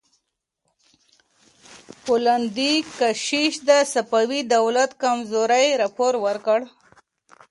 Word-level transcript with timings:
پولندي 2.03 2.73
کشیش 2.97 3.53
د 3.67 3.69
صفوي 3.93 4.41
دولت 4.55 4.91
کمزورۍ 5.03 5.67
راپور 5.81 6.13
ورکړ. 6.25 6.59